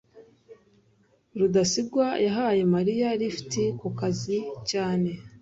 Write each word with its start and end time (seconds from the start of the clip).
rudasingwa 1.39 2.07
yahaye 2.25 2.61
mariya 2.75 3.07
lift 3.19 3.53
ku 3.79 3.87
kazi 3.99 4.37
cyane 4.69 5.11